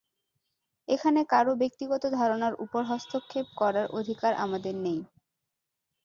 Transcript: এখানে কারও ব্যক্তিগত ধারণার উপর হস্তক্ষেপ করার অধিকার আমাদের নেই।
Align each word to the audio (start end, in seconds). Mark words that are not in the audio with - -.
এখানে 0.87 1.21
কারও 1.29 1.53
ব্যক্তিগত 1.61 2.03
ধারণার 2.17 2.53
উপর 2.63 2.81
হস্তক্ষেপ 2.91 3.47
করার 3.57 3.87
অধিকার 3.99 4.31
আমাদের 4.45 4.75
নেই। 4.77 4.99